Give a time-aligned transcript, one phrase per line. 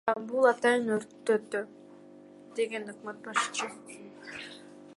[0.29, 1.61] Бул атайын өрттөө,—
[2.61, 3.69] деди өкмөт башчы.